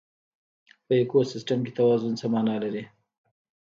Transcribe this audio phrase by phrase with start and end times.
[0.85, 2.83] په ایکوسیستم کې توازن څه مانا لري؟